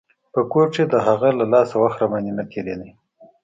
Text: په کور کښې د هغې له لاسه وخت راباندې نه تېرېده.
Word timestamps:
په 0.33 0.41
کور 0.51 0.67
کښې 0.73 0.85
د 0.87 0.95
هغې 1.07 1.31
له 1.39 1.45
لاسه 1.53 1.75
وخت 1.83 1.97
راباندې 2.01 2.31
نه 2.37 2.43
تېرېده. 2.51 2.89